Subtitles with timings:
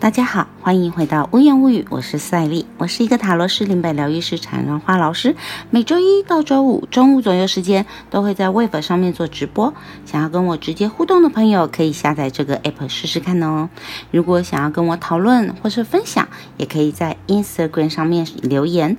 [0.00, 5.34] 大家好，欢迎回到无言无语，我是赛丽，我是一个塔罗师、灵摆疗愈师、缠绕花老师。
[5.70, 9.74] 每周一到周五中午左右时间，都会在 Web 上面做直播。
[10.06, 13.70] 想要跟我直接互动的朋友，可以下载这个 App 试试看哦。
[14.12, 16.28] 如果想要跟我讨论或是分享，
[16.58, 18.96] 也可以在 Instagram 上面留言。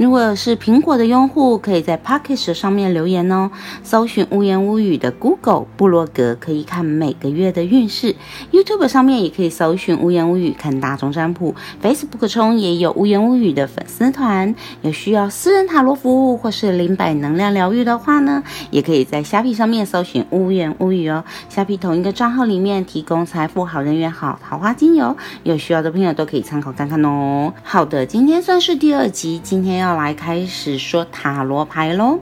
[0.00, 3.50] 如果是苹果的用户，可以在 Pocket 上面留言哦。
[3.82, 8.16] 搜寻无言无语的 Google 部落格，可以看每个月的运势。
[8.50, 11.54] YouTube 上面也可以搜寻无言无语看大众占卜。
[11.82, 14.54] Facebook 中也有无言无语的粉丝团。
[14.80, 21.22] 有需要私人塔罗服务或是灵摆能量疗愈的话呢，也可以在虾皮上面搜寻无言无语哦。
[21.50, 27.52] 虾皮同一个账号里面提供财富好人缘好桃花精油，有需要的朋友都可以参考看看哦。
[27.62, 29.89] 好的，今天算是第二集，今天要。
[29.90, 32.20] 要来开始说塔罗牌喽。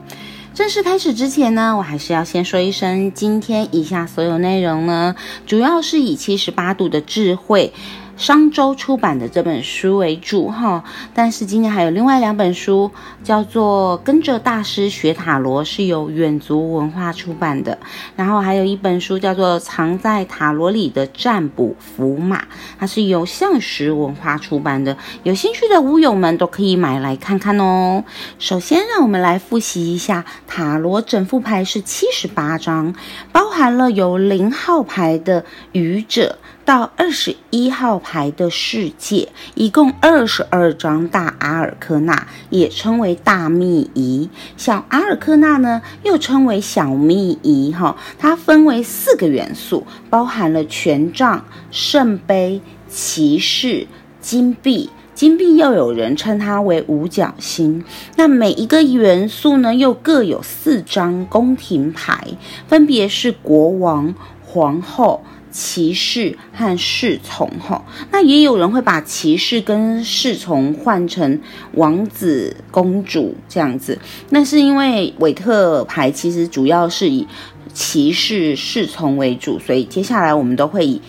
[0.55, 5.15] 正式开始之前呢，我还是要先说一声，今天以下所有内容呢，
[5.47, 7.75] 主要是以七十八度的智慧。
[8.19, 10.83] 商周出版的这本书为主哈，
[11.15, 12.91] 但是今年还有另外两本书，
[13.23, 17.79] 叫做《跟着大师学塔罗》，是由远足文化出版的。
[18.17, 22.41] 然后还有一本书叫做《藏在塔罗里的占卜符码》，
[22.77, 24.97] 它是由象石文化出版的。
[25.23, 28.03] 有兴趣的屋友们都可以买来看看哦。
[28.41, 32.93] 首先，让我们来复习一下塔罗整副牌是七十八张，
[33.31, 36.37] 包含了有零号牌的愚者。
[36.69, 44.29] 到二十一号牌的世界，一共二十二张大阿尔科纳，也称为大秘仪。
[44.59, 47.73] 小阿尔科纳呢，又称为小秘仪。
[47.73, 53.87] 哈，它分为四个元素，包含了权杖、圣杯、骑士、
[54.21, 54.91] 金币。
[55.15, 57.83] 金币又有人称它为五角星。
[58.17, 62.23] 那每一个元素呢，又各有四张宫廷牌，
[62.67, 65.25] 分别是国王、皇后。
[65.61, 71.41] 骑士和侍从，哈，那也有人会把骑士跟侍从换成
[71.73, 73.99] 王子、公主这样子。
[74.31, 77.27] 那是因为韦特牌其实主要是以
[77.75, 81.03] 骑士、侍从为主，所以接下来我们都会以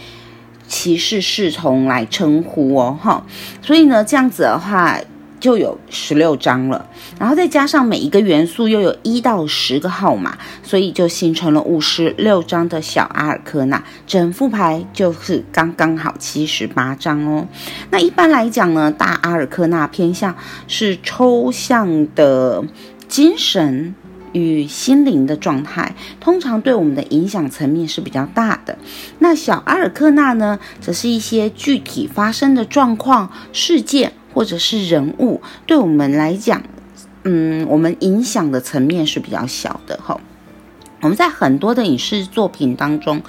[0.68, 3.24] 骑士、侍从来称呼哦，哈。
[3.62, 5.00] 所以呢，这样子的话。
[5.40, 6.86] 就有十六张了，
[7.18, 17.48] 然后再加上每一个元素又有一到十个号码，所以就形成了五十六张的小阿尔科纳，整副牌就是刚刚好七十八张哦。
[17.90, 20.36] 那一般来讲呢，大阿尔科纳偏向
[20.68, 22.64] 是抽象的
[23.08, 23.96] 精神
[24.34, 28.78] 与心灵的状态，通常对我们的影响层面是比较大的。
[29.20, 34.14] 那小阿尔克纳呢，则是一些具体发生的状况事件。
[34.34, 36.62] 或者是人物，对我们来讲，
[37.24, 40.20] 嗯，我们影响的层面是比较小的哈。
[41.02, 43.22] 我们在很多的影视作品当中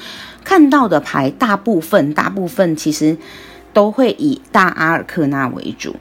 [0.45, 3.17] 看到的牌，大部分大部分其实
[3.73, 5.97] 都会以大阿尔克纳为主。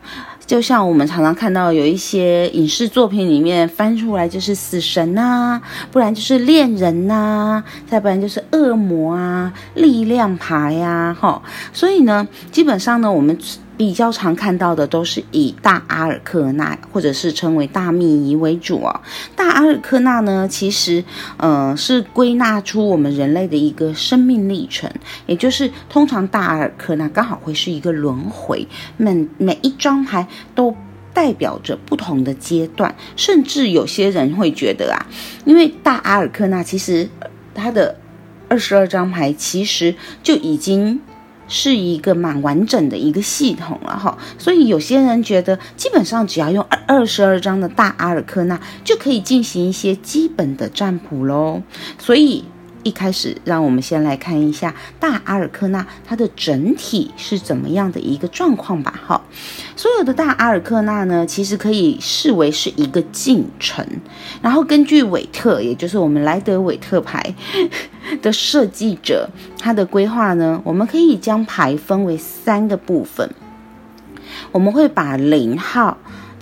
[0.45, 5.61] 就像我们常常看到有一些影视作品里面翻出来就是死神呐，
[5.91, 11.41] 不然就是恋人呐，再不然就是恶魔啊，力量牌呀，哈。
[11.71, 13.37] 所以呢，基本上呢，我们。
[13.79, 18.99] 比较常看到的都是以大阿尔克纳或者是称为大秘仪为主哦。
[19.37, 21.01] 大阿尔克纳呢，其实
[21.37, 24.91] 呃是归纳出我们人类的一个生命历程，
[25.27, 28.67] 也就是通常大阿尔克纳刚好会是一个轮回，
[28.97, 30.75] 每每一张牌都
[31.13, 35.05] 代表着不同的阶段，甚至有些人会觉得啊，
[35.45, 37.07] 因为大阿尔克纳其实
[37.55, 37.95] 它的
[38.49, 40.99] 二十二张牌其实就已经。
[41.49, 51.61] 是一个蛮完整的一个系统了哈，所以有些人觉得基本上只要用二二十二张的大阿尔克纳就可以进行一些基本的占卜喽，
[51.97, 52.45] 所以。
[52.81, 59.01] 一开始，让我们先来看一下大阿尔克纳它的整体是怎么样的一个状况吧。
[59.05, 59.21] 哈，
[59.75, 63.85] 所有的大阿尔克纳呢，其实可以视为是一个进程。
[64.41, 67.35] 然后根据韦特，也就是我们莱德韦特牌
[68.17, 73.29] 的设计者，他的规划呢，我们可以将牌分为三个部分。
[74.51, 75.97] 我们会把零号。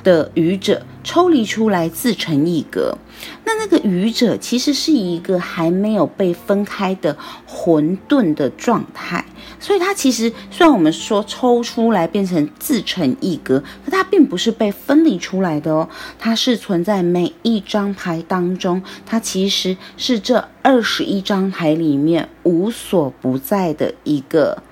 [0.07, 2.97] 的愚者抽离出来自成一格，
[3.43, 9.25] 那那个愚者其实是一个还没有被分开的混沌的状态，
[9.59, 24.63] 所以它其实虽然我们说抽出来变成自成一格，可它并不是被分离出来的哦，它是存在每一张牌当中，它其实是这二十一张牌里面无所不在的一个。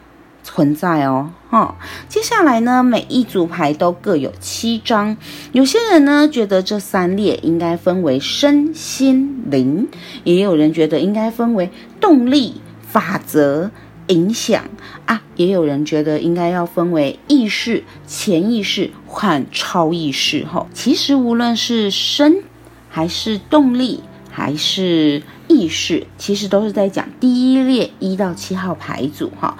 [0.45, 1.75] 存在哦，哈。
[2.07, 5.18] 接下来呢，每一组牌都各有七张。
[5.51, 9.88] 有些人呢觉得这三列应该分为身心灵，
[10.24, 13.71] 也有人觉得应该分为动力、法则、
[14.07, 14.69] 影响
[15.07, 15.24] 啊。
[15.36, 20.45] 也有人觉得应该要分为意识、潜意识和超意识。
[20.45, 22.44] 哈，其实无论是身
[22.88, 24.03] 还是动力
[24.35, 29.31] 还是意识，其实都是在讲第一列一到七号牌组。
[29.39, 29.57] 哈，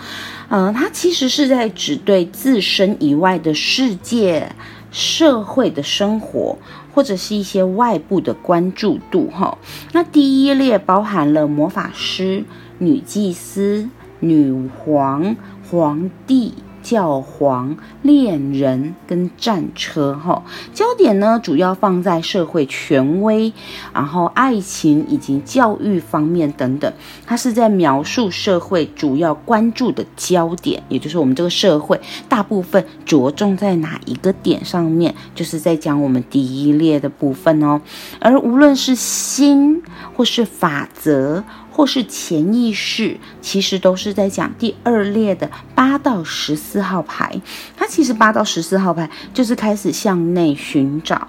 [0.50, 4.52] 嗯，它其实是在指对自身以外的世界。
[4.92, 6.58] 社会的生活，
[6.94, 9.58] 或者是一些外部的关注度，哈。
[9.92, 12.46] 那第一列包含了魔法师、
[12.78, 13.90] 女祭司、
[14.22, 15.36] 女皇、
[15.70, 16.54] 皇帝。
[16.86, 23.52] 教皇、恋人跟战车，哈，焦点呢主要放在社会权威，
[23.92, 26.94] 然后爱情以及教育方面等等。
[27.26, 32.00] 它是在描述社会主要关注的焦点，也就是我们这个社会
[32.30, 37.82] 大部分着重在哪一个点上面，就是在讲我们第一列的部分哦。
[38.20, 39.82] 而无论是心
[40.16, 41.44] 或是法则。
[41.76, 47.42] 或是潜意识，其实都是在讲第二列的八到十四号牌。
[47.76, 51.28] 它其实八到十四号牌就是开始向内寻找，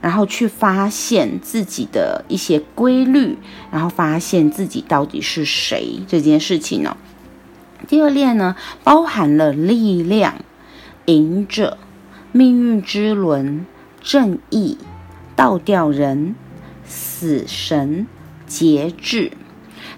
[0.00, 3.36] 然后去发现自己的一些规律，
[3.72, 6.96] 然后发现自己到底是谁这件事情呢？
[7.88, 8.54] 第二列呢，
[8.84, 10.34] 包含了力量、
[11.06, 11.76] 隐者、
[12.30, 13.66] 命运之轮、
[14.00, 14.78] 正义、
[15.34, 16.36] 倒吊人、
[16.84, 18.06] 死神、
[18.46, 19.32] 节制。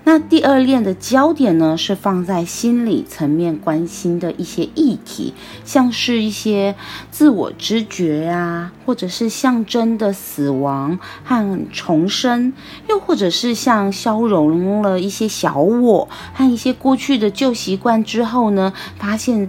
[0.05, 5.35] 那第二链的焦点呢，是放在心理层面关心的一些议题，
[5.65, 6.75] 像是一些
[7.11, 12.53] 自我知觉呀，或者是象征的死亡和重生，
[12.89, 19.49] 又或者是像消融了一些小我和一些过去的旧习惯之后呢，发现。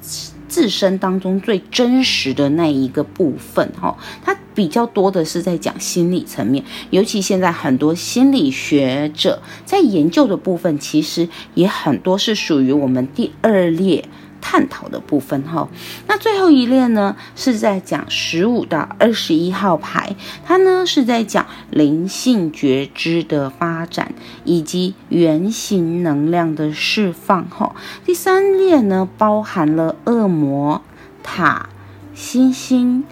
[0.52, 14.04] 自身当中最真实的那一个部分，哈，它比较多的是在讲心理层面，尤其现在很多心理学者在研究的部分，其实也很多是属于我们第二列。
[14.42, 15.70] 探讨的部分哈，
[16.08, 27.76] 那最后一列呢是在讲十五到二十一号牌，它呢是在讲灵性觉知的发展以及圆形能量的释放哈。
[28.04, 30.82] 第三列呢包含了恶魔、
[31.24, 31.70] 塔、
[32.14, 33.06] 星星、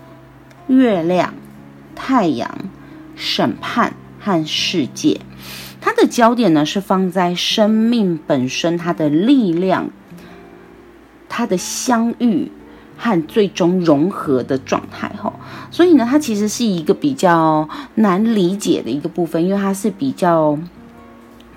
[0.67, 1.33] 月亮、
[1.95, 2.49] 太阳、
[3.15, 5.21] 审判和世界，
[5.79, 9.91] 它的焦点呢是放在生命本身它的力量。
[11.29, 12.51] 它的相遇
[12.97, 15.31] 和最终融合的状态，哈，
[15.71, 20.57] 所以呢，它其实是一个比较难理解的一个部分，因为它是比较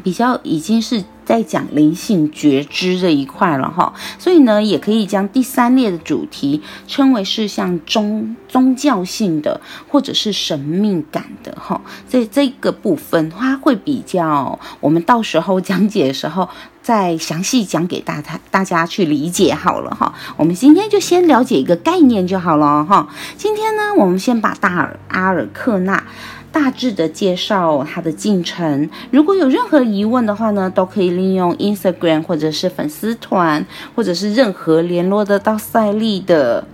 [0.05, 1.03] 比较已经是。
[1.25, 11.81] 在讲灵性觉知这一块了哈，所以呢，也可以将第三列的主题称为是像宗宗教性的或者是神秘感的哈。
[12.09, 16.49] 在这个部分，它会比较，我们到时候讲解的时候
[16.83, 20.15] 再详细讲给大家大家去理解好了哈。
[20.37, 23.09] 我们今天就先了解一个概念就好了哈。
[23.37, 26.05] 今天呢，我们先把大尔阿尔克纳。
[26.53, 33.65] 大致的介绍它的进程，如果有任何疑问的话呢，都可以利用 Instagram 或者是粉丝团，
[33.97, 36.65] 或者是任何联络得到赛利的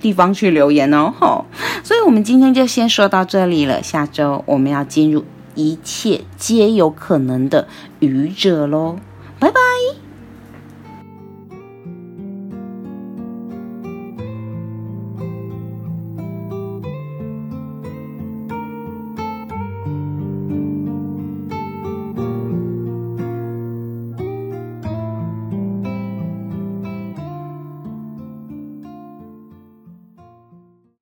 [0.00, 1.12] 地方去留言哦。
[1.20, 1.44] 吼，
[1.84, 5.24] 所以我们今天就先说到这里了，下周我们要进入
[5.54, 7.68] 一切皆有可能的
[8.00, 8.96] 愚者喽，
[9.38, 10.05] 拜拜。